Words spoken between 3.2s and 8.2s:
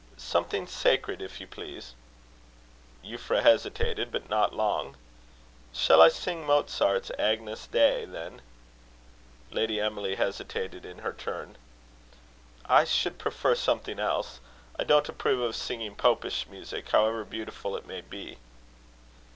hesitated, but not long. "Shall I sing Mozart's Agnus Dei,